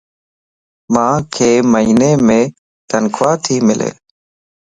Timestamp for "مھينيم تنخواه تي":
1.71-3.55